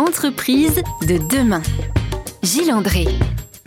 Entreprise 0.00 0.82
de 1.06 1.18
demain. 1.18 1.60
Gilles 2.42 2.72
André. 2.72 3.04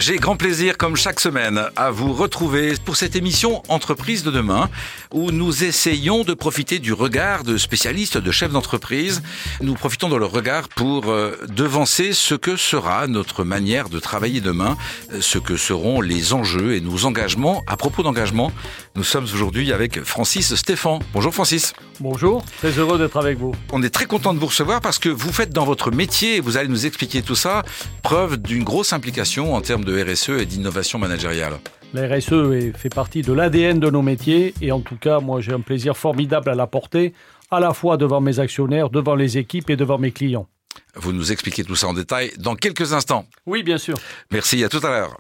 J'ai 0.06 0.18
grand 0.18 0.36
plaisir, 0.36 0.78
comme 0.78 0.98
chaque 0.98 1.22
semaine, 1.22 1.70
à 1.78 1.90
vous 1.90 2.12
retrouver 2.12 2.74
pour 2.84 2.98
cette 2.98 3.16
émission 3.16 3.64
Entreprise 3.70 4.26
de 4.26 4.32
demain, 4.32 4.70
où 5.14 5.32
nous 5.32 5.64
essayons 5.64 6.26
de 6.26 6.34
profiter 6.34 6.80
du 6.80 6.92
regard 6.92 7.46
de 7.46 7.56
spécialistes, 7.56 8.18
de 8.18 8.30
chefs 8.30 8.52
d'entreprise. 8.52 9.24
Nous 9.62 9.76
profitons 9.76 10.10
de 10.10 10.18
leur 10.18 10.32
regard 10.32 10.68
pour 10.68 11.08
euh, 11.08 11.38
devancer 11.48 12.12
ce 12.12 12.36
que 12.36 12.58
sera 12.58 13.08
notre 13.08 13.46
manière 13.46 13.88
de 13.88 13.98
travailler 13.98 14.42
demain, 14.42 14.76
euh, 15.14 15.22
ce 15.22 15.38
que 15.38 15.56
seront 15.56 16.02
les 16.02 16.34
enjeux 16.34 16.76
et 16.76 16.82
nos 16.82 17.06
engagements. 17.06 17.64
À 17.66 17.78
propos 17.78 18.04
d'engagement, 18.04 18.52
nous 18.96 19.06
sommes 19.06 19.24
aujourd'hui 19.24 19.72
avec 19.72 20.04
Francis 20.04 20.54
Stéphan. 20.56 21.00
Bonjour 21.14 21.34
Francis. 21.34 21.74
Bonjour, 22.02 22.44
très 22.58 22.72
heureux 22.72 22.98
d'être 22.98 23.16
avec 23.16 23.38
vous. 23.38 23.54
On 23.72 23.82
est 23.82 23.90
très 23.90 24.06
content 24.06 24.34
de 24.34 24.40
vous 24.40 24.48
recevoir 24.48 24.82
parce 24.82 25.00
que 25.00 25.08
vous 25.08 25.32
faites 25.32 25.52
dans 25.52 25.64
votre 25.64 25.92
métier, 25.92 26.38
et 26.38 26.40
vous 26.42 26.58
allez 26.58 26.68
nous 26.68 26.86
expliquer 26.86 27.22
tout 27.22 27.36
ça, 27.36 27.64
preuve 28.02 28.36
d'une 28.36 28.64
grosse 28.66 28.92
implication 28.92 29.56
en 29.56 29.62
termes 29.62 29.86
de 29.86 29.93
RSE 30.02 30.30
et 30.30 30.46
d'innovation 30.46 31.00
managériale. 31.00 31.54
La 31.94 32.08
RSE 32.08 32.74
fait 32.76 32.94
partie 32.94 33.22
de 33.22 33.34
l'ADN 33.34 33.80
de 33.80 33.90
nos 33.90 34.02
métiers 34.02 34.54
et 34.62 34.72
en 34.72 34.80
tout 34.80 34.96
cas, 34.96 35.20
moi 35.20 35.42
j'ai 35.42 35.54
un 35.54 35.62
plaisir 35.62 35.96
formidable 35.96 36.50
à 36.50 36.56
la 36.56 36.66
porter, 36.66 37.14
à 37.52 37.60
la 37.60 37.74
fois 37.74 37.98
devant 37.98 38.20
mes 38.20 38.40
actionnaires, 38.40 38.90
devant 38.90 39.16
les 39.16 39.38
équipes 39.38 39.70
et 39.70 39.76
devant 39.76 40.00
mes 40.00 40.12
clients. 40.12 40.48
Vous 40.96 41.14
nous 41.14 41.32
expliquez 41.32 41.64
tout 41.64 41.76
ça 41.76 41.88
en 41.88 41.94
détail 41.94 42.32
dans 42.38 42.56
quelques 42.56 42.94
instants. 42.94 43.26
Oui, 43.46 43.64
bien 43.64 43.78
sûr. 43.78 43.96
Merci, 44.32 44.64
à 44.64 44.70
tout 44.70 44.82
à 44.84 44.90
l'heure. 44.90 45.18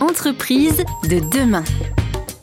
Entreprise 0.00 0.84
de 1.08 1.20
demain. 1.30 1.64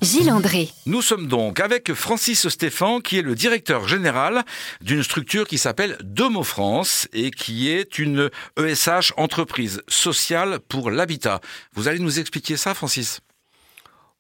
Gilles 0.02 0.32
André. 0.32 0.70
Nous 0.88 1.04
sommes 1.04 1.28
donc 1.28 1.60
avec 1.60 1.94
Francis 1.94 2.48
Stéphan, 2.48 3.02
qui 3.02 3.20
est 3.20 3.22
le 3.22 3.36
directeur 3.36 3.88
général 3.88 4.44
d'une 4.82 5.04
structure 5.04 5.48
qui 5.48 5.60
s'appelle 5.60 5.96
Domo 6.04 6.42
France 6.42 7.08
et 7.14 7.30
qui 7.30 7.70
est 7.70 8.00
une 8.00 8.32
ESH 8.58 9.14
entreprise 9.18 9.84
sociale 9.88 10.60
pour 10.68 10.90
l'habitat. 10.90 11.40
Vous 11.74 11.88
allez 11.88 12.00
nous 12.00 12.20
expliquer 12.20 12.58
ça, 12.58 12.74
Francis? 12.74 13.22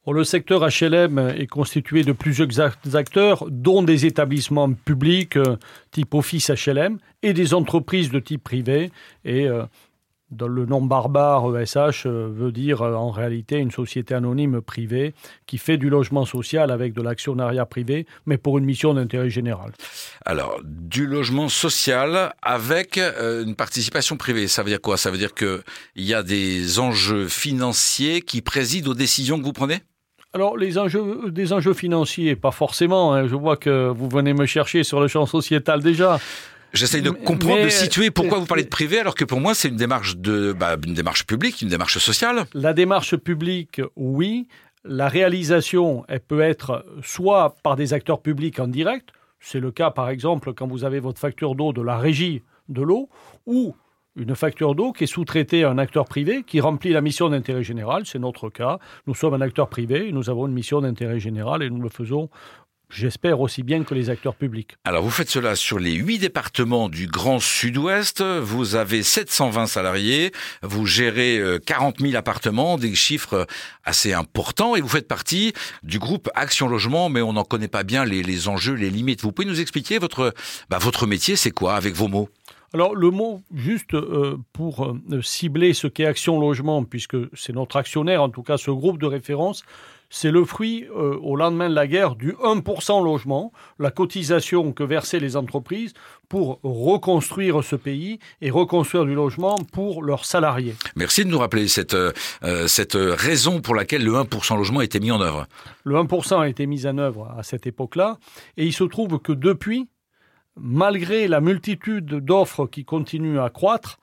Le 0.07 0.23
secteur 0.23 0.67
HLM 0.67 1.33
est 1.37 1.47
constitué 1.47 2.03
de 2.03 2.11
plusieurs 2.11 2.59
acteurs, 2.95 3.45
dont 3.49 3.81
des 3.83 4.05
établissements 4.05 4.73
publics 4.73 5.37
euh, 5.37 5.57
type 5.91 6.13
office 6.15 6.49
HLM 6.49 6.97
et 7.21 7.33
des 7.33 7.53
entreprises 7.53 8.09
de 8.09 8.19
type 8.19 8.43
privé. 8.43 8.91
Et 9.25 9.47
euh, 9.47 9.63
dans 10.31 10.47
le 10.47 10.65
nom 10.65 10.81
barbare 10.81 11.57
ESH 11.57 12.05
veut 12.05 12.51
dire 12.51 12.81
euh, 12.81 12.93
en 12.95 13.11
réalité 13.11 13.57
une 13.57 13.71
société 13.71 14.13
anonyme 14.13 14.61
privée 14.61 15.13
qui 15.45 15.57
fait 15.57 15.77
du 15.77 15.89
logement 15.89 16.25
social 16.25 16.71
avec 16.71 16.93
de 16.93 17.01
l'actionnariat 17.01 17.65
privé, 17.65 18.05
mais 18.25 18.37
pour 18.37 18.57
une 18.57 18.65
mission 18.65 18.93
d'intérêt 18.93 19.29
général. 19.29 19.71
Alors, 20.25 20.59
du 20.63 21.05
logement 21.05 21.49
social 21.49 22.33
avec 22.41 22.97
euh, 22.97 23.43
une 23.43 23.55
participation 23.55 24.17
privée, 24.17 24.47
ça 24.47 24.63
veut 24.63 24.69
dire 24.69 24.81
quoi? 24.81 24.97
Ça 24.97 25.11
veut 25.11 25.17
dire 25.17 25.33
qu'il 25.33 25.61
y 25.95 26.13
a 26.13 26.23
des 26.23 26.79
enjeux 26.79 27.27
financiers 27.27 28.21
qui 28.21 28.41
président 28.41 28.91
aux 28.91 28.95
décisions 28.95 29.37
que 29.39 29.43
vous 29.43 29.53
prenez? 29.53 29.79
Alors, 30.33 30.55
les 30.55 30.77
enjeux, 30.77 31.29
des 31.29 31.51
enjeux 31.51 31.73
financiers, 31.73 32.37
pas 32.37 32.51
forcément. 32.51 33.13
Hein. 33.13 33.27
Je 33.27 33.35
vois 33.35 33.57
que 33.57 33.89
vous 33.89 34.07
venez 34.07 34.33
me 34.33 34.45
chercher 34.45 34.83
sur 34.83 35.01
le 35.01 35.09
champ 35.09 35.25
sociétal 35.25 35.83
déjà. 35.83 36.19
J'essaye 36.73 37.01
de 37.01 37.09
comprendre, 37.09 37.63
de 37.63 37.69
situer 37.69 38.11
pourquoi 38.11 38.39
vous 38.39 38.45
parlez 38.45 38.63
de 38.63 38.69
privé, 38.69 38.99
alors 38.99 39.15
que 39.15 39.25
pour 39.25 39.39
moi, 39.39 39.53
c'est 39.53 39.67
une 39.67 39.75
démarche 39.75 40.17
de, 40.17 40.53
bah, 40.53 40.77
une 40.85 40.93
démarche 40.93 41.25
publique, 41.25 41.61
une 41.61 41.69
démarche 41.69 41.97
sociale. 41.97 42.45
La 42.53 42.73
démarche 42.73 43.15
publique, 43.17 43.81
oui. 43.95 44.47
La 44.83 45.07
réalisation, 45.07 46.05
elle 46.07 46.21
peut 46.21 46.41
être 46.41 46.85
soit 47.03 47.55
par 47.61 47.75
des 47.75 47.93
acteurs 47.93 48.21
publics 48.21 48.59
en 48.59 48.67
direct. 48.67 49.09
C'est 49.39 49.59
le 49.59 49.71
cas, 49.71 49.91
par 49.91 50.09
exemple, 50.09 50.53
quand 50.53 50.67
vous 50.67 50.83
avez 50.83 50.99
votre 50.99 51.19
facture 51.19 51.55
d'eau 51.55 51.73
de 51.73 51.81
la 51.81 51.97
régie 51.97 52.41
de 52.69 52.81
l'eau, 52.81 53.09
ou 53.45 53.75
une 54.15 54.35
facture 54.35 54.75
d'eau 54.75 54.91
qui 54.91 55.05
est 55.05 55.07
sous-traitée 55.07 55.63
à 55.63 55.69
un 55.69 55.77
acteur 55.77 56.05
privé 56.05 56.43
qui 56.43 56.59
remplit 56.59 56.91
la 56.91 57.01
mission 57.01 57.29
d'intérêt 57.29 57.63
général. 57.63 58.03
C'est 58.05 58.19
notre 58.19 58.49
cas. 58.49 58.79
Nous 59.07 59.15
sommes 59.15 59.33
un 59.33 59.41
acteur 59.41 59.69
privé 59.69 60.07
et 60.07 60.11
nous 60.11 60.29
avons 60.29 60.47
une 60.47 60.53
mission 60.53 60.81
d'intérêt 60.81 61.19
général 61.19 61.63
et 61.63 61.69
nous 61.69 61.81
le 61.81 61.89
faisons 61.89 62.29
J'espère 62.93 63.39
aussi 63.39 63.63
bien 63.63 63.83
que 63.83 63.93
les 63.93 64.09
acteurs 64.09 64.35
publics. 64.35 64.75
Alors 64.83 65.03
vous 65.03 65.09
faites 65.09 65.29
cela 65.29 65.55
sur 65.55 65.79
les 65.79 65.93
huit 65.93 66.19
départements 66.19 66.89
du 66.89 67.07
Grand 67.07 67.39
Sud-Ouest. 67.39 68.21
Vous 68.21 68.75
avez 68.75 69.01
720 69.01 69.67
salariés. 69.67 70.31
Vous 70.61 70.85
gérez 70.85 71.41
40 71.65 72.01
euh, 72.01 72.05
000 72.07 72.17
appartements, 72.17 72.77
des 72.77 72.93
chiffres 72.93 73.47
assez 73.85 74.13
importants. 74.13 74.75
Et 74.75 74.81
vous 74.81 74.89
faites 74.89 75.07
partie 75.07 75.53
du 75.83 75.99
groupe 75.99 76.29
Action 76.35 76.67
Logement, 76.67 77.09
mais 77.09 77.21
on 77.21 77.33
n'en 77.33 77.45
connaît 77.45 77.67
pas 77.69 77.83
bien 77.83 78.03
les, 78.03 78.47
enjeux, 78.47 78.73
les 78.73 78.89
limites. 78.89 79.21
Vous 79.21 79.31
pouvez 79.31 79.47
nous 79.47 79.61
expliquer 79.61 79.97
votre, 79.97 80.33
bah, 80.69 80.77
votre 80.77 81.07
métier, 81.07 81.35
c'est 81.35 81.51
quoi 81.51 81.75
avec 81.75 81.95
vos 81.95 82.09
mots? 82.09 82.29
Alors 82.73 82.95
le 82.95 83.09
mot, 83.09 83.41
juste 83.53 83.93
euh, 83.93 84.37
pour 84.53 84.85
euh, 84.85 85.21
cibler 85.21 85.73
ce 85.73 85.87
qu'est 85.87 86.05
Action 86.05 86.39
Logement, 86.39 86.83
puisque 86.83 87.17
c'est 87.35 87.53
notre 87.53 87.75
actionnaire, 87.75 88.23
en 88.23 88.29
tout 88.29 88.43
cas 88.43 88.57
ce 88.57 88.71
groupe 88.71 88.97
de 88.99 89.05
référence, 89.05 89.63
c'est 90.11 90.29
le 90.29 90.43
fruit, 90.43 90.85
euh, 90.95 91.17
au 91.21 91.35
lendemain 91.35 91.69
de 91.69 91.73
la 91.73 91.87
guerre, 91.87 92.15
du 92.15 92.33
1% 92.33 93.03
logement, 93.03 93.51
la 93.79 93.91
cotisation 93.91 94.73
que 94.73 94.83
versaient 94.83 95.19
les 95.19 95.37
entreprises 95.37 95.93
pour 96.27 96.59
reconstruire 96.63 97.63
ce 97.63 97.77
pays 97.77 98.19
et 98.41 98.51
reconstruire 98.51 99.05
du 99.05 99.15
logement 99.15 99.55
pour 99.71 100.03
leurs 100.03 100.25
salariés. 100.25 100.75
Merci 100.97 101.23
de 101.23 101.29
nous 101.29 101.39
rappeler 101.39 101.67
cette, 101.69 101.93
euh, 101.93 102.11
cette 102.67 102.95
raison 102.95 103.61
pour 103.61 103.73
laquelle 103.73 104.03
le 104.03 104.11
1% 104.11 104.57
logement 104.57 104.79
a 104.81 104.83
été 104.83 104.99
mis 104.99 105.11
en 105.11 105.21
œuvre. 105.21 105.47
Le 105.85 105.95
1% 105.95 106.41
a 106.41 106.49
été 106.49 106.67
mis 106.67 106.85
en 106.85 106.97
œuvre 106.97 107.33
à 107.37 107.43
cette 107.43 107.65
époque-là, 107.65 108.17
et 108.57 108.65
il 108.65 108.73
se 108.73 108.83
trouve 108.83 109.17
que 109.19 109.31
depuis, 109.31 109.87
malgré 110.55 111.27
la 111.27 111.41
multitude 111.41 112.05
d'offres 112.05 112.65
qui 112.67 112.85
continuent 112.85 113.39
à 113.39 113.49
croître, 113.49 113.99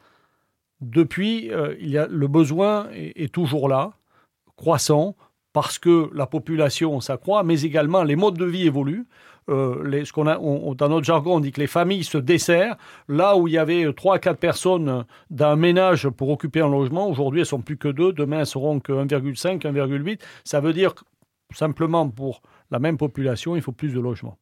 depuis, 0.80 1.50
euh, 1.52 1.74
il 1.80 1.90
y 1.90 1.98
a, 1.98 2.06
le 2.06 2.28
besoin 2.28 2.88
est 2.92 3.32
toujours 3.32 3.68
là, 3.68 3.92
croissant, 4.56 5.16
parce 5.52 5.78
que 5.78 6.10
la 6.14 6.26
population 6.26 7.00
s'accroît, 7.00 7.42
mais 7.42 7.62
également 7.62 8.02
les 8.04 8.16
modes 8.16 8.38
de 8.38 8.44
vie 8.44 8.66
évoluent. 8.66 9.06
Euh, 9.48 10.04
ce 10.04 10.12
qu'on 10.12 10.26
a, 10.26 10.36
dans 10.36 10.88
notre 10.88 11.04
jargon, 11.04 11.36
on 11.36 11.40
dit 11.40 11.52
que 11.52 11.60
les 11.60 11.66
familles 11.66 12.04
se 12.04 12.18
desserrent. 12.18 12.76
Là 13.08 13.36
où 13.36 13.48
il 13.48 13.54
y 13.54 13.58
avait 13.58 13.90
3 13.92 14.16
à 14.16 14.18
4 14.18 14.38
personnes 14.38 15.04
d'un 15.30 15.56
ménage 15.56 16.08
pour 16.10 16.28
occuper 16.28 16.60
un 16.60 16.68
logement, 16.68 17.08
aujourd'hui 17.08 17.40
elles 17.40 17.46
sont 17.46 17.62
plus 17.62 17.78
que 17.78 17.88
2, 17.88 18.12
demain 18.12 18.40
elles 18.40 18.46
seront 18.46 18.78
que 18.78 18.92
1,5, 18.92 19.62
1,8. 19.62 20.20
Ça 20.44 20.60
veut 20.60 20.74
dire 20.74 20.94
simplement 21.54 22.08
pour 22.08 22.42
la 22.70 22.78
même 22.78 22.98
population, 22.98 23.56
il 23.56 23.62
faut 23.62 23.72
plus 23.72 23.92
de 23.92 24.00
logements. 24.00 24.38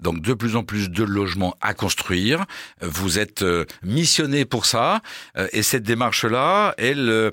Donc 0.00 0.20
de 0.20 0.34
plus 0.34 0.56
en 0.56 0.62
plus 0.62 0.90
de 0.90 1.04
logements 1.04 1.54
à 1.60 1.74
construire. 1.74 2.44
Vous 2.80 3.18
êtes 3.18 3.42
euh, 3.42 3.64
missionné 3.82 4.44
pour 4.44 4.64
ça. 4.64 5.00
Euh, 5.36 5.48
et 5.52 5.62
cette 5.62 5.82
démarche-là, 5.82 6.74
elle 6.78 7.08
euh, 7.08 7.30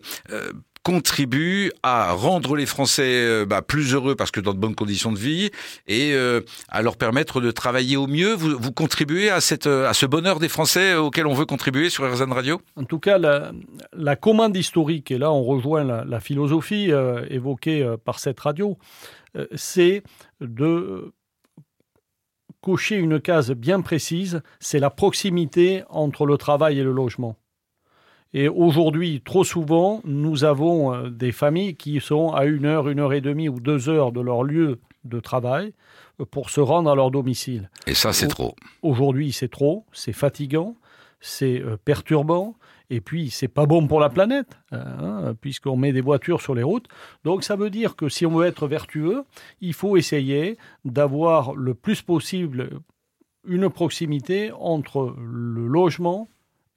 contribue 0.82 1.72
à 1.84 2.14
rendre 2.14 2.56
les 2.56 2.68
Français 2.68 3.46
bah, 3.46 3.64
plus 3.64 3.94
heureux 3.94 4.16
parce 4.16 4.30
que 4.30 4.40
dans 4.40 4.54
de 4.54 4.60
bonnes 4.60 4.76
conditions 4.76 5.12
de 5.12 5.18
vie 5.18 5.50
et 5.88 6.14
euh, 6.14 6.42
à 6.70 6.84
leur 6.84 6.96
permettre 6.96 7.42
de 7.42 7.50
travailler 7.50 7.98
au 7.98 8.06
mieux. 8.06 8.34
Vous, 8.34 8.56
vous 8.58 8.72
contribuez 8.72 9.32
à, 9.32 9.42
cette, 9.42 9.66
à 9.66 9.94
ce 9.94 10.06
bonheur 10.06 10.40
des 10.40 10.50
Français 10.50 10.96
auquel 10.96 11.26
on 11.26 11.34
veut 11.34 11.48
contribuer 11.48 11.90
sur 11.90 12.08
RZN 12.12 12.32
Radio? 12.32 12.62
En 12.76 12.84
tout 12.84 13.00
cas, 13.00 13.18
la, 13.18 13.52
la, 13.94 14.16
commande 14.16 14.56
historique, 14.56 15.10
et 15.10 15.18
là 15.18 15.32
on 15.32 15.44
rejoint 15.44 15.84
la, 15.84 16.06
la 16.06 16.20
philosophie 16.20 16.92
euh, 16.92 17.26
évoquée 17.32 17.96
par 18.06 18.20
cette 18.20 18.40
radio, 18.40 18.78
c'est 19.56 20.04
de 20.42 21.14
cocher 22.62 22.96
une 22.96 23.20
case 23.22 23.52
bien 23.52 23.82
précise, 23.82 24.42
c'est 24.60 24.80
la 24.80 24.90
proximité 24.90 25.84
entre 25.90 26.26
le 26.26 26.38
travail 26.38 26.80
et 26.80 26.84
le 26.84 26.92
logement. 26.92 27.36
Et 28.34 28.50
aujourd'hui, 28.50 29.22
trop 29.24 29.44
souvent, 29.44 30.02
nous 30.04 30.44
avons 30.44 30.94
euh, 30.94 31.10
des 31.10 31.32
familles 31.32 31.76
qui 31.76 32.02
sont 32.02 32.34
à 32.34 32.44
une 32.44 32.66
heure, 32.66 32.90
une 32.90 33.00
heure 33.00 33.14
et 33.14 33.22
demie 33.22 33.48
ou 33.48 33.62
deux 33.62 33.88
heures 33.88 34.12
de 34.12 34.20
leur 34.20 34.44
lieu 34.44 34.82
de 35.06 35.20
travail 35.22 35.74
euh, 36.20 36.26
pour 36.26 36.50
se 36.50 36.60
rendre 36.60 36.90
à 36.90 36.96
leur 36.96 37.12
domicile. 37.12 37.70
Et 37.88 37.94
ça, 37.94 38.12
c'est 38.12 38.28
trop. 38.28 38.56
Aujourd'hui, 38.82 39.32
c'est 39.32 39.48
trop, 39.48 39.86
c'est 39.94 40.12
fatigant, 40.12 40.76
c'est 41.22 41.62
euh, 41.62 41.78
perturbant, 41.86 42.56
et 42.90 43.02
puis 43.02 43.30
c'est 43.30 43.48
pas 43.48 43.66
bon 43.66 43.88
pour 43.88 44.00
la 44.00 44.10
planète, 44.10 44.58
hein, 44.72 45.34
puisqu'on 45.42 45.78
met 45.78 45.94
des 45.94 46.02
voitures 46.02 46.42
sur 46.42 46.56
les 46.56 46.64
routes. 46.64 46.88
Donc 47.24 47.44
ça 47.44 47.56
veut 47.56 47.70
dire 47.70 47.96
que 47.96 48.10
si 48.10 48.26
on 48.26 48.36
veut 48.36 48.46
être 48.46 48.68
vertueux, 48.68 49.24
il 49.62 49.74
faut 49.74 49.98
essayer 49.98 50.58
d'avoir 50.84 51.56
le 51.56 51.74
plus 51.74 52.02
possible 52.02 52.70
une 53.48 53.70
proximité 53.70 54.52
entre 54.54 55.16
le 55.20 55.68
logement 55.68 56.30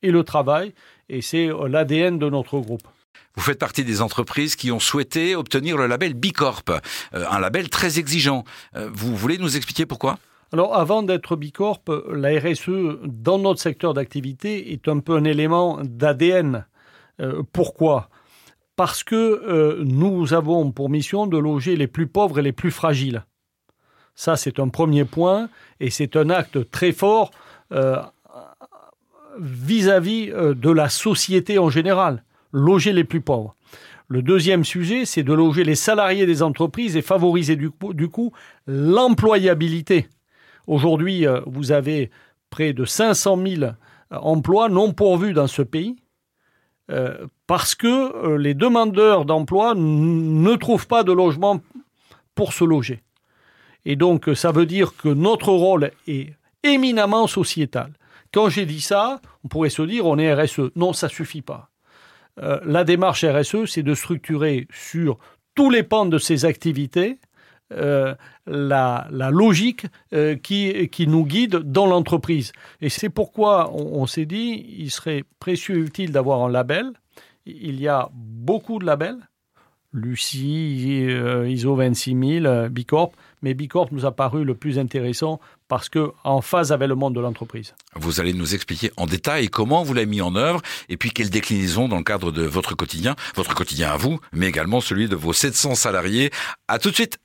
et 0.02 0.10
le 0.10 0.22
travail, 0.22 0.75
et 1.08 1.22
c'est 1.22 1.49
euh, 1.49 1.69
l'ADN 1.69 2.19
de 2.19 2.28
notre 2.28 2.61
groupe. 2.61 2.87
Vous 3.34 3.43
faites 3.43 3.58
partie 3.58 3.84
des 3.84 4.00
entreprises 4.00 4.56
qui 4.56 4.70
ont 4.70 4.81
souhaité 4.81 5.34
obtenir 5.34 5.76
le 5.76 5.87
label 5.87 6.14
Bicorp, 6.14 6.62
euh, 6.69 7.25
un 7.31 7.40
label 7.40 7.69
très 7.69 7.99
exigeant. 7.99 8.44
Euh, 8.76 8.90
vous 8.93 9.16
voulez 9.16 9.38
nous 9.38 9.56
expliquer 9.56 9.87
pourquoi? 9.87 10.19
Alors, 10.53 10.75
avant 10.75 11.03
d'être 11.03 11.37
Bicorp, 11.37 11.83
la 12.11 12.31
RSE, 12.41 12.99
dans 13.05 13.39
notre 13.39 13.61
secteur 13.61 13.93
d'activité, 13.93 14.73
est 14.73 14.89
un 14.89 15.00
peu 15.00 15.17
un 15.17 15.25
élément 15.25 15.81
d'ADN. 15.83 16.67
pourquoi? 17.53 18.09
Parce 18.75 19.05
que 19.05 19.83
nous 19.83 20.33
avons 20.33 20.73
pour 20.73 20.89
mission 20.89 21.27
de 21.27 21.37
loger 21.37 21.77
les 21.77 21.87
plus 21.87 22.06
pauvres 22.06 22.39
et 22.39 22.43
les 22.43 22.53
plus 22.53 22.71
fragiles. 22.71 23.25
Ça, 24.15 24.37
c'est 24.37 24.59
un 24.59 24.69
premier 24.69 25.05
point, 25.05 25.50
et 25.81 25.91
c'est 25.91 26.17
un 26.17 26.31
acte 26.31 26.71
très 26.71 26.93
fort 26.93 27.31
vis-à-vis 29.39 30.31
-vis 30.31 30.55
de 30.55 30.71
la 30.71 30.89
société 30.89 31.59
en 31.59 31.69
général, 31.69 32.25
loger 32.53 32.95
les 32.95 33.05
plus 33.05 33.21
pauvres. 33.21 33.55
Le 34.09 34.23
deuxième 34.23 34.65
sujet, 34.65 35.05
c'est 35.05 35.23
de 35.23 35.35
loger 35.35 35.65
les 35.65 35.75
salariés 35.75 36.25
des 36.25 36.43
entreprises 36.43 36.97
et 36.97 37.03
favoriser 37.03 37.56
du 37.56 37.71
coup 37.71 38.33
l'employabilité. 38.67 40.09
Aujourd'hui, 40.69 41.26
vous 41.47 41.73
avez 41.73 42.11
près 42.50 42.73
de 42.73 42.85
500 42.85 43.38
000 43.44 43.73
emplois 44.11 44.69
non 44.69 44.93
pourvus 44.93 45.32
dans 45.32 45.47
ce 45.47 45.62
pays 45.62 45.97
euh, 46.91 47.26
parce 47.47 47.75
que 47.75 47.87
euh, 47.87 48.38
les 48.38 48.55
demandeurs 48.55 49.26
d'emploi 49.26 49.75
ne 49.76 50.55
trouvent 50.56 50.87
pas 50.87 51.03
de 51.03 51.12
logement 51.12 51.61
pour 52.35 52.55
se 52.55 52.65
loger. 52.65 53.03
Et 53.85 53.97
donc, 53.97 54.31
ça 54.35 54.53
veut 54.53 54.65
dire 54.65 54.97
que 54.97 55.09
notre 55.09 55.50
rôle 55.50 55.91
est 56.06 56.35
éminemment 56.62 57.26
sociétal. 57.26 57.93
Quand 58.32 58.49
j'ai 58.49 58.64
dit 58.64 58.81
ça, 58.81 59.21
on 59.44 59.49
pourrait 59.49 59.71
se 59.71 59.82
dire 59.82 60.06
on 60.06 60.19
est 60.19 60.32
RSE. 60.32 60.71
Non, 60.76 60.93
ça 60.93 61.09
suffit 61.09 61.43
pas. 61.43 61.71
Euh, 62.43 62.61
la 62.64 62.85
démarche 62.85 63.25
RSE, 63.25 63.67
c'est 63.67 63.82
de 63.82 63.94
structurer 63.94 64.67
sur 64.73 65.19
tous 65.55 65.71
les 65.71 65.82
pans 65.82 66.06
de 66.06 66.19
ces 66.19 66.44
activités 66.44 67.19
euh, 67.73 68.15
la, 68.47 69.09
logique 69.31 69.87
euh, 70.15 70.37
qui, 70.37 71.06
nous 71.06 71.26
guide 71.26 71.56
dans 71.56 71.87
l'entreprise. 71.87 72.53
Et 72.81 72.88
c'est 72.88 73.11
pourquoi 73.11 73.70
on, 73.75 74.00
on 74.00 74.06
s'est 74.06 74.26
dit, 74.26 74.65
il 74.79 74.91
serait 74.91 75.25
précieux 75.38 75.76
et 75.76 75.81
utile 75.81 76.12
d'avoir 76.12 76.43
un 76.43 76.50
label. 76.50 76.93
Il 77.44 77.81
y 77.81 77.88
a 77.88 78.09
beaucoup 78.12 78.79
de 78.79 78.87
labels, 78.87 79.19
Lucie, 79.93 81.06
euh, 81.09 81.49
ISO 81.49 81.75
26000, 81.75 82.69
Bicorp, 82.70 83.12
mais 83.43 83.55
Bicorp 83.55 83.88
nous 83.91 84.05
a 84.05 84.12
paru 84.12 84.44
le 84.44 84.55
plus 84.55 84.79
intéressant 84.79 85.41
parce 85.67 85.88
que 85.88 86.12
en 86.25 86.41
phase 86.41 86.73
avec 86.73 86.88
le 86.88 86.94
monde 86.94 87.14
de 87.14 87.21
l'entreprise. 87.21 87.75
Vous 87.94 88.21
allez 88.21 88.32
nous 88.32 88.55
expliquer 88.55 88.93
en 88.97 89.06
détail 89.06 89.49
comment 89.49 89.82
vous 89.82 89.94
l'avez 89.94 90.06
mis 90.06 90.21
en 90.21 90.35
œuvre 90.37 90.61
et 90.88 90.97
puis 90.97 91.11
quelle 91.11 91.31
déclinaison 91.31 91.88
dans 91.88 91.97
le 91.97 92.03
cadre 92.03 92.32
de 92.32 92.43
votre 92.43 92.75
quotidien, 92.75 93.14
votre 93.35 93.55
quotidien 93.55 93.91
à 93.91 93.97
vous, 93.97 94.21
mais 94.32 94.47
également 94.47 94.81
celui 94.81 95.09
de 95.09 95.17
vos 95.17 95.32
700 95.32 95.75
salariés. 95.75 96.31
À 96.67 96.79
tout 96.79 96.91
de 96.91 96.94
suite. 96.94 97.19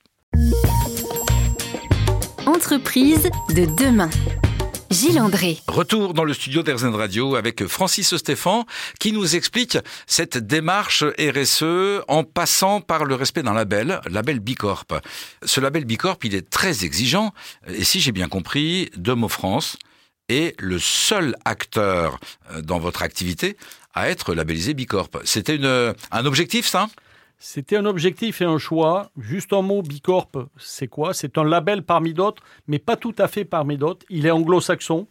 Entreprise 2.46 3.30
de 3.50 3.66
demain. 3.66 4.10
Gilles 4.90 5.20
André. 5.20 5.58
Retour 5.68 6.14
dans 6.14 6.24
le 6.24 6.34
studio 6.34 6.64
d'Airzen 6.64 6.94
Radio 6.94 7.36
avec 7.36 7.66
Francis 7.68 8.16
Stéphane 8.16 8.64
qui 9.00 9.12
nous 9.12 9.36
explique 9.36 9.78
cette 10.08 10.38
démarche 10.38 11.04
RSE 11.04 12.04
en 12.08 12.24
passant 12.24 12.82
par 12.82 13.06
le 13.06 13.16
respect 13.16 13.44
d'un 13.44 13.54
label, 13.54 14.02
label 14.10 14.40
Bicorp. 14.40 14.88
Ce 15.44 15.60
label 15.60 15.86
Bicorp, 15.86 16.20
il 16.24 16.36
est 16.36 16.50
très 16.50 16.86
exigeant 16.86 17.34
et 17.68 17.84
si 17.84 18.00
j'ai 18.00 18.12
bien 18.12 18.28
compris, 18.28 18.90
Domo 18.96 19.28
France 19.28 19.78
est 20.30 20.60
le 20.60 20.80
seul 20.80 21.36
acteur 21.46 22.20
euh, 22.52 22.62
dans 22.62 22.80
votre 22.80 23.02
activité 23.04 23.58
à 23.94 24.10
être 24.10 24.34
labellisé 24.34 24.74
Bicorp. 24.74 25.10
C'était 25.24 25.60
un 26.12 26.26
objectif 26.26 26.68
ça? 26.68 26.88
C'était 27.46 27.76
un 27.76 27.86
objectif 27.86 28.42
et 28.42 28.46
un 28.46 28.58
choix. 28.58 29.12
Juste 29.18 29.52
un 29.52 29.62
mot, 29.62 29.82
Bicorp, 29.82 30.32
c'est 30.58 30.88
quoi? 30.88 31.14
C'est 31.14 31.38
un 31.38 31.44
label 31.44 31.84
parmi 31.84 32.14
d'autres, 32.14 32.42
mais 32.68 32.80
pas 32.80 32.96
tout 32.96 33.14
à 33.18 33.28
fait 33.28 33.44
parmi 33.44 33.78
d'autres. 33.78 34.06
Il 34.10 34.26
est 34.26 34.32
anglo-saxon. 34.32 35.08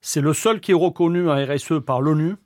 C'est 0.00 0.20
le 0.20 0.32
seul 0.32 0.60
qui 0.60 0.70
est 0.70 0.74
reconnu 0.74 1.28
en 1.28 1.34
RSE 1.34 1.80
par 1.84 2.02
l'ONU. 2.02 2.36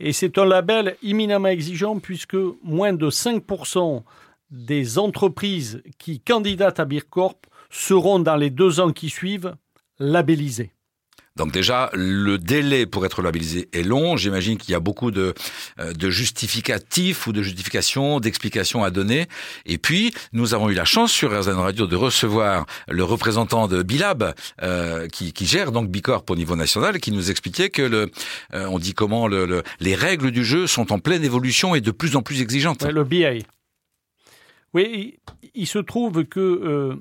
Et 0.00 0.12
c'est 0.12 0.38
un 0.38 0.44
label 0.44 0.96
éminemment 1.04 1.46
exigeant 1.46 2.00
puisque 2.00 2.36
moins 2.64 2.92
de 2.92 3.10
5% 3.10 4.02
des 4.50 4.98
entreprises 4.98 5.80
qui 5.98 6.18
candidatent 6.18 6.80
à 6.80 6.86
Bicorp 6.86 7.38
seront 7.70 8.18
dans 8.18 8.36
les 8.36 8.50
deux 8.50 8.80
ans 8.80 8.90
qui 8.90 9.08
suivent 9.08 9.54
labellisées. 10.00 10.72
Donc 11.40 11.52
déjà, 11.52 11.88
le 11.94 12.36
délai 12.36 12.84
pour 12.84 13.06
être 13.06 13.22
labellisé 13.22 13.70
est 13.72 13.82
long. 13.82 14.18
J'imagine 14.18 14.58
qu'il 14.58 14.72
y 14.72 14.74
a 14.74 14.78
beaucoup 14.78 15.10
de, 15.10 15.32
euh, 15.78 15.94
de 15.94 16.10
justificatifs 16.10 17.26
ou 17.26 17.32
de 17.32 17.42
justifications, 17.42 18.20
d'explications 18.20 18.84
à 18.84 18.90
donner. 18.90 19.26
Et 19.64 19.78
puis, 19.78 20.12
nous 20.34 20.52
avons 20.52 20.68
eu 20.68 20.74
la 20.74 20.84
chance 20.84 21.10
sur 21.10 21.30
RZN 21.30 21.54
Radio 21.54 21.86
de 21.86 21.96
recevoir 21.96 22.66
le 22.88 23.04
représentant 23.04 23.68
de 23.68 23.82
Bilab, 23.82 24.34
euh, 24.60 25.08
qui, 25.08 25.32
gère 25.46 25.72
donc 25.72 25.88
Bicorp 25.88 26.24
au 26.28 26.36
niveau 26.36 26.56
national, 26.56 27.00
qui 27.00 27.10
nous 27.10 27.30
expliquait 27.30 27.70
que 27.70 27.80
le, 27.80 28.10
euh, 28.52 28.66
on 28.66 28.78
dit 28.78 28.92
comment 28.92 29.26
le, 29.26 29.62
les 29.80 29.94
règles 29.94 30.32
du 30.32 30.44
jeu 30.44 30.66
sont 30.66 30.92
en 30.92 30.98
pleine 30.98 31.24
évolution 31.24 31.74
et 31.74 31.80
de 31.80 31.90
plus 31.90 32.16
en 32.16 32.22
plus 32.22 32.42
exigeantes. 32.42 32.82
le 32.82 33.02
BA. 33.02 33.46
Oui, 34.74 35.18
il, 35.54 35.66
se 35.66 35.78
trouve 35.78 36.24
que 36.26 36.98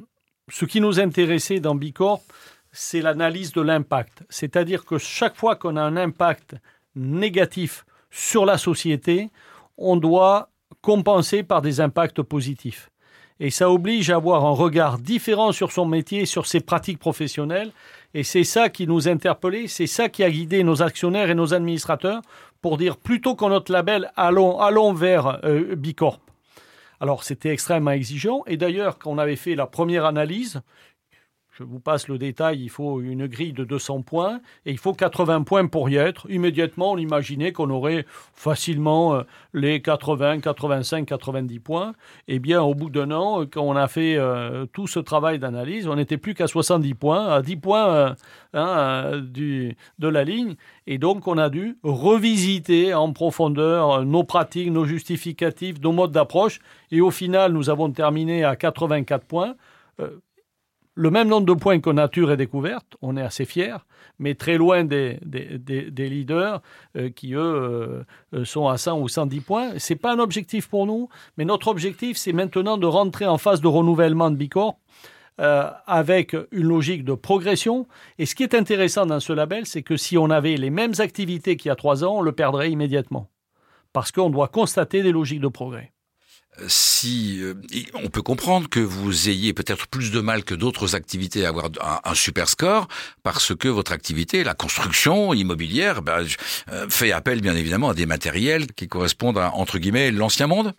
ce 0.49 0.63
qui 0.63 0.79
nous 0.79 1.01
intéressait 1.01 1.59
dans 1.59 1.75
Bicorp, 1.75 2.21
c'est 2.71 3.01
l'analyse 3.01 3.51
de 3.53 3.61
l'impact. 3.61 4.23
C'est-à-dire 4.29 4.85
que 4.85 4.97
chaque 4.97 5.35
fois 5.35 5.55
qu'on 5.55 5.75
a 5.75 5.81
un 5.81 5.97
impact 5.97 6.55
négatif 6.95 7.85
sur 8.11 8.45
la 8.45 8.57
société, 8.57 9.29
on 9.77 9.95
doit 9.95 10.49
compenser 10.81 11.43
par 11.43 11.61
des 11.61 11.81
impacts 11.81 12.21
positifs. 12.21 12.89
Et 13.39 13.51
ça 13.51 13.71
oblige 13.71 14.09
à 14.09 14.17
avoir 14.17 14.45
un 14.45 14.51
regard 14.51 14.99
différent 14.99 15.51
sur 15.53 15.71
son 15.71 15.85
métier, 15.85 16.25
sur 16.25 16.45
ses 16.45 16.59
pratiques 16.59 16.99
professionnelles. 16.99 17.71
Et 18.13 18.23
c'est 18.23 18.43
ça 18.43 18.69
qui 18.69 18.85
nous 18.85 19.07
interpellait, 19.07 19.67
c'est 19.67 19.87
ça 19.87 20.09
qui 20.09 20.23
a 20.23 20.29
guidé 20.29 20.63
nos 20.63 20.81
actionnaires 20.81 21.29
et 21.29 21.35
nos 21.35 21.53
administrateurs 21.53 22.21
pour 22.61 22.77
dire 22.77 22.97
plutôt 22.97 23.35
qu'on 23.35 23.49
notre 23.49 23.71
label, 23.71 24.11
allons, 24.17 24.59
allons 24.59 24.93
vers 24.93 25.39
euh, 25.45 25.75
Bicorp. 25.75 26.19
Alors 26.99 27.23
c'était 27.23 27.49
extrêmement 27.49 27.91
exigeant. 27.91 28.43
Et 28.45 28.57
d'ailleurs, 28.57 28.97
quand 28.97 29.11
on 29.11 29.17
avait 29.17 29.37
fait 29.37 29.55
la 29.55 29.67
première 29.67 30.03
analyse, 30.03 30.61
je 31.59 31.65
vous 31.65 31.81
passe 31.81 32.07
le 32.07 32.17
détail, 32.17 32.61
il 32.61 32.69
faut 32.69 33.01
une 33.01 33.27
grille 33.27 33.51
de 33.51 33.65
200 33.65 34.03
points 34.03 34.39
et 34.65 34.71
il 34.71 34.77
faut 34.77 34.93
80 34.93 35.43
points 35.43 35.67
pour 35.67 35.89
y 35.89 35.97
être. 35.97 36.25
Immédiatement, 36.31 36.93
on 36.93 36.97
imaginait 36.97 37.51
qu'on 37.51 37.69
aurait 37.69 38.05
facilement 38.33 39.15
euh, 39.15 39.23
les 39.53 39.81
80, 39.81 40.39
85, 40.39 41.05
90 41.05 41.59
points. 41.59 41.95
Eh 42.29 42.39
bien, 42.39 42.61
au 42.61 42.73
bout 42.75 42.89
d'un 42.89 43.11
an, 43.11 43.45
quand 43.45 43.63
on 43.63 43.75
a 43.75 43.89
fait 43.89 44.15
euh, 44.15 44.67
tout 44.71 44.87
ce 44.87 44.99
travail 44.99 45.37
d'analyse, 45.37 45.85
on 45.89 45.97
n'était 45.97 46.15
plus 46.15 46.33
qu'à 46.33 46.47
70 46.47 46.93
points, 46.93 47.27
à 47.27 47.41
10 47.41 47.57
points 47.57 47.89
euh, 47.89 48.13
hein, 48.53 49.19
du, 49.21 49.75
de 49.97 50.07
la 50.07 50.23
ligne. 50.23 50.55
Et 50.87 50.97
donc, 50.97 51.27
on 51.27 51.37
a 51.37 51.49
dû 51.49 51.77
revisiter 51.83 52.93
en 52.93 53.11
profondeur 53.11 54.05
nos 54.05 54.23
pratiques, 54.23 54.71
nos 54.71 54.85
justificatifs, 54.85 55.81
nos 55.81 55.91
modes 55.91 56.13
d'approche. 56.13 56.61
Et 56.89 57.01
au 57.01 57.11
final, 57.11 57.51
nous 57.51 57.69
avons 57.69 57.91
terminé 57.91 58.45
à 58.45 58.55
84 58.55 59.25
points 59.25 59.55
le 60.95 61.11
même 61.11 61.27
nombre 61.29 61.45
de 61.45 61.53
points 61.53 61.79
que 61.79 61.89
Nature 61.89 62.31
et 62.31 62.37
Découverte, 62.37 62.97
on 63.01 63.15
est 63.15 63.21
assez 63.21 63.45
fiers, 63.45 63.77
mais 64.17 64.35
très 64.35 64.57
loin 64.57 64.83
des, 64.83 65.19
leaders 65.97 66.61
euh, 66.97 67.09
qui, 67.09 67.33
eux, 67.33 68.03
euh, 68.33 68.45
sont 68.45 68.67
à 68.67 68.77
100 68.77 68.99
ou 68.99 69.07
110 69.07 69.41
points. 69.41 69.79
Ce 69.79 69.93
n'est 69.93 69.99
pas 69.99 70.13
un 70.13 70.19
objectif 70.19 70.67
pour 70.67 70.85
nous, 70.85 71.07
mais 71.37 71.45
notre 71.45 71.69
objectif, 71.69 72.17
c'est 72.17 72.33
maintenant 72.33 72.77
de 72.77 72.85
rentrer 72.85 73.25
en 73.25 73.37
phase 73.37 73.61
de 73.61 73.67
renouvellement 73.67 74.29
de 74.29 74.35
Bicorp 74.35 74.77
euh, 75.39 75.69
avec 75.87 76.35
une 76.51 76.67
logique 76.67 77.05
de 77.05 77.13
progression. 77.13 77.87
Et 78.17 78.25
ce 78.25 78.35
qui 78.35 78.43
est 78.43 78.53
intéressant 78.53 79.05
dans 79.05 79.21
ce 79.21 79.31
label, 79.31 79.65
c'est 79.65 79.83
que 79.83 79.95
si 79.95 80.17
on 80.17 80.29
avait 80.29 80.57
les 80.57 80.69
mêmes 80.69 80.93
activités 80.99 81.55
qu'il 81.55 81.69
y 81.69 81.71
a 81.71 81.77
trois 81.77 82.03
ans, 82.03 82.17
on 82.17 82.21
le 82.21 82.33
perdrait 82.33 82.71
immédiatement. 82.71 83.29
Parce 83.93 84.11
qu'on 84.11 84.29
doit 84.29 84.49
constater 84.49 85.01
des 85.01 85.13
logiques 85.13 85.39
de 85.39 85.47
progrès 85.47 85.93
si 86.67 87.39
euh, 87.41 87.53
on 87.93 88.09
peut 88.09 88.21
comprendre 88.21 88.69
que 88.69 88.79
vous 88.79 89.29
ayez 89.29 89.53
peut-être 89.53 89.87
plus 89.87 90.11
de 90.11 90.19
mal 90.19 90.43
que 90.43 90.55
d'autres 90.55 90.95
activités 90.95 91.45
à 91.45 91.49
avoir 91.49 91.69
un, 92.03 92.13
super 92.13 92.49
score 92.49 92.87
parce 93.23 93.55
que 93.55 93.67
votre 93.67 93.91
activité, 93.91 94.43
la 94.43 94.53
construction 94.53 95.33
immobilière, 95.33 96.01
ben, 96.01 96.25
euh, 96.71 96.87
fait 96.89 97.11
appel 97.11 97.41
bien 97.41 97.55
évidemment 97.55 97.89
à 97.89 97.93
des 97.93 98.05
matériels 98.05 98.67
qui 98.73 98.87
correspondent 98.87 99.37
à 99.37 99.53
entre 99.53 99.79
guillemets 99.79 100.11
l'ancien 100.11 100.47
monde. 100.47 100.73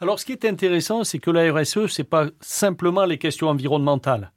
Alors, 0.00 0.18
ce 0.18 0.26
qui 0.26 0.32
est 0.32 0.44
intéressant, 0.44 1.04
c'est 1.04 1.18
que 1.18 1.30
la 1.30 1.52
RSE, 1.52 1.86
c'est 1.86 2.04
pas 2.04 2.26
simplement 2.40 3.04
les 3.04 3.16
questions 3.16 3.48
environnementales. 3.48 4.32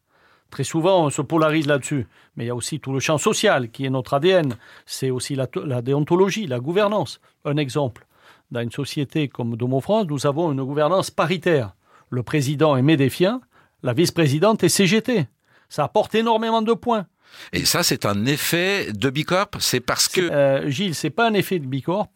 Très 0.52 0.64
souvent, 0.64 1.06
on 1.06 1.10
se 1.10 1.22
polarise 1.22 1.68
là-dessus. 1.68 2.08
Mais 2.36 2.46
il 2.46 2.48
y 2.48 2.52
a 2.52 2.56
aussi 2.56 2.80
tout 2.80 2.94
le 2.94 3.00
champ 3.00 3.18
social 3.18 3.70
qui 3.70 3.86
est 3.86 3.90
notre 3.90 4.14
ADN. 4.14 4.56
C'est 4.86 5.10
aussi 5.10 5.36
la 5.36 5.82
déontologie, 5.82 6.48
la 6.48 6.60
gouvernance. 6.60 7.20
Un 7.44 7.58
exemple 7.58 8.07
dans 8.52 8.62
une 8.62 8.72
société 8.72 9.28
comme 9.28 9.56
Domo 9.56 9.82
France, 9.82 10.06
nous 10.10 10.26
avons 10.26 10.52
une 10.52 10.64
gouvernance 10.64 11.12
paritaire. 11.12 11.76
Le 12.10 12.24
président 12.24 12.78
est 12.78 12.82
Médéfien, 12.82 13.42
la 13.84 13.94
vice-présidente 13.94 14.64
est 14.64 14.70
CGT. 14.70 15.28
Ça 15.70 15.84
apporte 15.84 16.16
énormément 16.16 16.62
de 16.62 16.74
points. 16.74 17.06
Et 17.54 17.66
ça, 17.66 17.84
c'est 17.84 18.06
un 18.06 18.26
effet 18.26 18.92
de 18.94 19.10
Bicorp? 19.10 19.50
C'est 19.60 19.82
parce 19.82 20.08
que... 20.08 20.22
Euh, 20.22 20.70
Gilles, 20.70 20.96
c'est 20.96 21.10
pas 21.10 21.28
un 21.28 21.34
effet 21.34 21.60
de 21.60 21.66
Bicorp, 21.66 22.10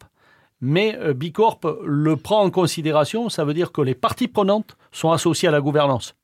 mais 0.60 0.96
euh, 0.96 1.12
Bicorp 1.12 1.60
le 1.84 2.16
prend 2.16 2.42
en 2.42 2.50
considération. 2.50 3.28
Ça 3.28 3.44
veut 3.44 3.54
dire 3.54 3.72
que 3.72 3.82
les 3.82 3.94
parties 3.94 4.28
prenantes 4.28 4.76
sont 4.90 5.10
associées 5.10 5.48
à 5.48 5.52
la 5.52 5.60
gouvernance, 5.60 6.14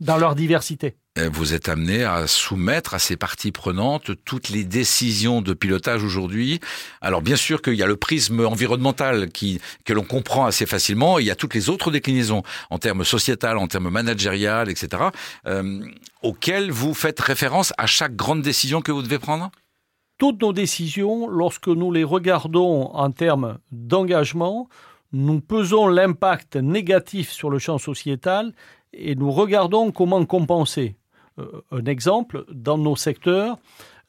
dans 0.00 0.16
leur 0.16 0.34
diversité. 0.34 0.96
Euh, 1.18 1.30
vous 1.32 1.54
êtes 1.54 1.68
amené 1.68 2.02
à 2.02 2.26
soumettre 2.26 2.94
à 2.94 2.98
ces 2.98 3.16
parties 3.16 3.52
prenantes 3.52 4.10
toutes 4.24 4.48
les 4.48 4.64
décisions 4.64 5.42
de 5.42 5.54
pilotage 5.54 6.02
aujourd'hui. 6.02 6.60
Alors 7.00 7.22
bien 7.22 7.36
sûr 7.36 7.62
qu'il 7.62 7.74
y 7.74 7.82
a 7.82 7.86
le 7.86 7.96
prisme 7.96 8.44
environnemental 8.44 9.30
qui 9.30 9.60
que 9.84 9.92
l'on 9.92 10.02
comprend 10.02 10.46
assez 10.46 10.66
facilement. 10.66 11.18
il 11.18 11.26
y 11.26 11.30
a 11.30 11.36
toutes 11.36 11.54
les 11.54 11.70
autres 11.70 11.92
déclinaisons 11.92 12.42
en 12.70 12.78
termes 12.78 13.04
sociétal, 13.04 13.58
en 13.58 13.68
termes 13.68 13.90
managérial, 13.90 14.68
etc. 14.68 15.04
Euh, 15.46 15.80
auxquelles 16.22 16.72
vous 16.72 16.94
faites 16.94 17.20
référence 17.20 17.72
à 17.78 17.86
chaque 17.86 18.16
grande 18.16 18.42
décision 18.42 18.80
que 18.82 18.90
vous 18.90 19.02
devez 19.02 19.18
prendre? 19.18 19.50
toutes 20.18 20.42
nos 20.42 20.52
décisions, 20.52 21.28
lorsque 21.28 21.68
nous 21.68 21.92
les 21.92 22.04
regardons 22.04 22.84
en 22.94 23.10
termes 23.10 23.58
d'engagement, 23.72 24.68
nous 25.12 25.40
pesons 25.40 25.86
l'impact 25.86 26.56
négatif 26.56 27.30
sur 27.30 27.50
le 27.50 27.58
champ 27.58 27.78
sociétal 27.78 28.52
et 28.96 29.14
nous 29.14 29.30
regardons 29.30 29.92
comment 29.92 30.24
compenser. 30.24 30.96
Euh, 31.38 31.62
un 31.70 31.84
exemple, 31.86 32.44
dans 32.50 32.78
nos 32.78 32.96
secteurs, 32.96 33.58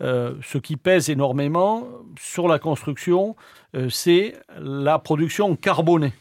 euh, 0.01 0.35
ce 0.43 0.57
qui 0.57 0.77
pèse 0.77 1.09
énormément 1.09 1.87
sur 2.19 2.47
la 2.47 2.59
construction, 2.59 3.35
euh, 3.75 3.89
c'est 3.89 4.35
la 4.59 4.99
production 4.99 5.55
carbonée. 5.55 6.13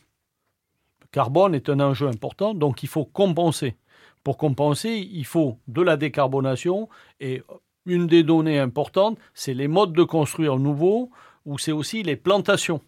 Le 1.00 1.06
carbone 1.10 1.54
est 1.54 1.68
un 1.68 1.80
enjeu 1.80 2.08
important, 2.08 2.54
donc 2.54 2.82
il 2.82 2.88
faut 2.88 3.04
compenser. 3.04 3.76
Pour 4.22 4.38
compenser, 4.38 5.08
il 5.12 5.26
faut 5.26 5.58
de 5.68 5.82
la 5.82 5.96
décarbonation 5.96 6.88
et 7.20 7.42
une 7.84 8.06
des 8.06 8.22
données 8.22 8.58
importantes, 8.58 9.18
c'est 9.34 9.52
les 9.52 9.68
modes 9.68 9.92
de 9.92 10.04
construire 10.04 10.56
nouveaux 10.56 11.10
ou 11.44 11.58
c'est 11.58 11.72
aussi 11.72 12.02
les 12.02 12.16
plantations. 12.16 12.80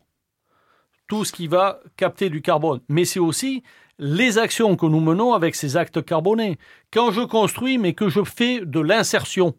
Tout 1.08 1.24
ce 1.24 1.32
qui 1.32 1.46
va 1.46 1.80
capter 1.96 2.30
du 2.30 2.40
carbone. 2.40 2.80
Mais 2.88 3.04
c'est 3.04 3.20
aussi 3.20 3.62
les 3.98 4.38
actions 4.38 4.76
que 4.76 4.86
nous 4.86 5.00
menons 5.00 5.32
avec 5.32 5.54
ces 5.54 5.76
actes 5.76 6.04
carbonés. 6.04 6.58
Quand 6.92 7.10
je 7.10 7.22
construis, 7.22 7.78
mais 7.78 7.94
que 7.94 8.08
je 8.08 8.24
fais 8.24 8.60
de 8.60 8.80
l'insertion, 8.80 9.54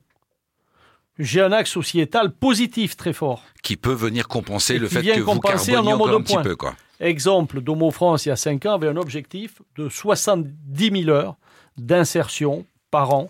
j'ai 1.20 1.42
un 1.42 1.52
axe 1.52 1.72
sociétal 1.72 2.32
positif 2.32 2.96
très 2.96 3.14
fort. 3.14 3.44
Qui 3.64 3.76
peut 3.78 3.94
venir 3.94 4.28
compenser 4.28 4.78
le 4.78 4.88
fait 4.88 5.02
que 5.02 5.20
vous 5.20 5.40
carboniez 5.40 5.76
un, 5.76 5.82
nombre 5.82 6.10
de 6.10 6.16
un 6.16 6.22
petit 6.22 6.38
peu. 6.38 6.56
Quoi. 6.56 6.76
Exemple, 7.00 7.62
Domo 7.62 7.92
France, 7.92 8.26
il 8.26 8.30
y 8.30 8.32
a 8.32 8.36
5 8.36 8.66
ans, 8.66 8.74
avait 8.74 8.88
un 8.88 8.98
objectif 8.98 9.62
de 9.76 9.90
70 9.90 11.04
000 11.04 11.10
heures 11.10 11.38
d'insertion 11.78 12.66
par 12.92 13.14
an. 13.14 13.30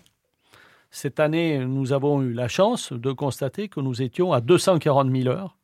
Cette 0.90 1.20
année, 1.20 1.58
nous 1.58 1.92
avons 1.92 2.22
eu 2.22 2.32
la 2.32 2.48
chance 2.48 2.92
de 2.92 3.12
constater 3.12 3.68
que 3.68 3.80
nous 3.80 4.00
étions 4.00 4.32
à 4.32 4.40
240 4.40 5.10
000 5.14 5.28
heures. 5.28 5.58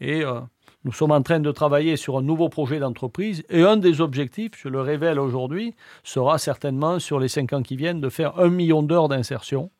Et 0.00 0.24
euh, 0.24 0.40
nous 0.84 0.92
sommes 0.92 1.12
en 1.12 1.22
train 1.22 1.40
de 1.40 1.50
travailler 1.50 1.96
sur 1.96 2.18
un 2.18 2.22
nouveau 2.22 2.48
projet 2.48 2.78
d'entreprise. 2.78 3.42
Et 3.48 3.62
un 3.62 3.76
des 3.76 4.00
objectifs, 4.00 4.52
je 4.56 4.68
le 4.68 4.80
révèle 4.80 5.18
aujourd'hui, 5.18 5.74
sera 6.02 6.38
certainement 6.38 6.98
sur 6.98 7.18
les 7.18 7.28
5 7.28 7.52
ans 7.54 7.62
qui 7.62 7.76
viennent 7.76 8.00
de 8.00 8.10
faire 8.10 8.38
un 8.38 8.50
million 8.50 8.82
d'heures 8.82 9.08
d'insertion. 9.08 9.70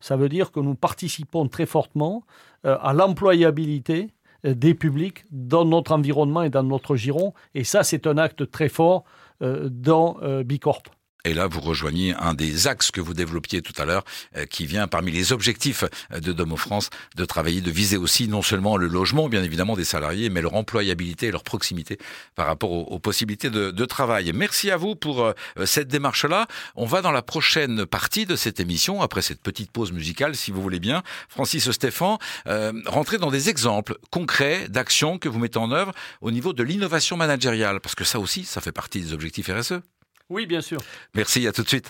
Ça 0.00 0.16
veut 0.16 0.28
dire 0.28 0.52
que 0.52 0.60
nous 0.60 0.74
participons 0.74 1.48
très 1.48 1.66
fortement 1.66 2.24
euh, 2.66 2.76
à 2.80 2.92
l'employabilité 2.92 4.10
euh, 4.44 4.54
des 4.54 4.74
publics 4.74 5.24
dans 5.30 5.64
notre 5.64 5.92
environnement 5.92 6.42
et 6.42 6.50
dans 6.50 6.62
notre 6.62 6.94
giron. 6.94 7.34
Et 7.54 7.64
ça, 7.64 7.82
c'est 7.82 8.06
un 8.06 8.18
acte 8.18 8.50
très 8.50 8.68
fort 8.68 9.04
dans 9.40 10.16
Bicorp. 10.44 10.84
Et 11.24 11.34
là, 11.34 11.46
vous 11.46 11.60
rejoignez 11.60 12.14
un 12.14 12.34
des 12.34 12.66
axes 12.66 12.90
que 12.90 13.00
vous 13.00 13.14
développiez 13.14 13.62
tout 13.62 13.72
à 13.80 13.84
l'heure, 13.84 14.04
euh, 14.36 14.44
qui 14.44 14.66
vient 14.66 14.86
parmi 14.86 15.10
les 15.10 15.32
objectifs 15.32 15.84
de 16.12 16.32
Domo 16.32 16.56
France, 16.56 16.90
de 17.16 17.24
travailler, 17.24 17.60
de 17.60 17.70
viser 17.70 17.96
aussi 17.96 18.28
non 18.28 18.42
seulement 18.42 18.76
le 18.76 18.88
logement, 18.88 19.28
bien 19.28 19.42
évidemment, 19.42 19.74
des 19.74 19.84
salariés, 19.84 20.28
mais 20.28 20.42
leur 20.42 20.54
employabilité 20.54 21.28
et 21.28 21.30
leur 21.30 21.42
proximité 21.42 21.98
par 22.34 22.46
rapport 22.46 22.70
aux, 22.70 22.98
possibilités 22.98 23.50
de, 23.50 23.70
de, 23.70 23.84
travail. 23.84 24.32
Merci 24.34 24.70
à 24.70 24.76
vous 24.76 24.96
pour 24.96 25.22
euh, 25.22 25.32
cette 25.64 25.88
démarche-là. 25.88 26.46
On 26.76 26.86
va 26.86 27.02
dans 27.02 27.10
la 27.10 27.22
prochaine 27.22 27.86
partie 27.86 28.26
de 28.26 28.36
cette 28.36 28.60
émission, 28.60 29.02
après 29.02 29.22
cette 29.22 29.40
petite 29.40 29.70
pause 29.70 29.92
musicale, 29.92 30.36
si 30.36 30.50
vous 30.50 30.62
voulez 30.62 30.80
bien. 30.80 31.02
Francis 31.28 31.70
Stéphane, 31.70 32.18
euh, 32.46 32.72
rentrer 32.86 33.18
dans 33.18 33.30
des 33.30 33.48
exemples 33.48 33.96
concrets 34.10 34.68
d'actions 34.68 35.18
que 35.18 35.28
vous 35.28 35.38
mettez 35.38 35.58
en 35.58 35.72
œuvre 35.72 35.92
au 36.20 36.30
niveau 36.30 36.52
de 36.52 36.62
l'innovation 36.62 37.16
managériale, 37.16 37.80
parce 37.80 37.94
que 37.94 38.04
ça 38.04 38.18
aussi, 38.20 38.44
ça 38.44 38.60
fait 38.60 38.72
partie 38.72 39.00
des 39.00 39.12
objectifs 39.12 39.48
RSE. 39.48 39.80
Oui, 40.30 40.46
bien 40.46 40.60
sûr. 40.62 40.80
Merci, 41.14 41.46
à 41.46 41.52
tout 41.52 41.62
de 41.62 41.68
suite. 41.68 41.82